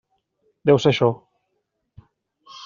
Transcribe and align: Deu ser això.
Deu 0.69 0.79
ser 0.85 0.89
això. 0.93 1.11